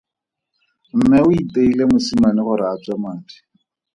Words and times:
Mme 0.97 1.17
o 1.27 1.29
iteile 1.41 1.83
mosimane 1.91 2.41
gore 2.47 2.65
a 2.71 2.75
tswe 2.81 2.95
madi. 3.03 3.35